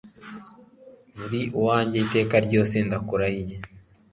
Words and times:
uri 1.23 1.41
uwanjye 1.59 1.97
iteka 2.05 2.35
ryose 2.45 2.75
ndakurahiriye 2.85 3.57